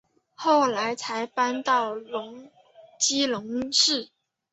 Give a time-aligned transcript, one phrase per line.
[0.33, 1.91] 后来才搬到
[2.99, 4.09] 基隆市。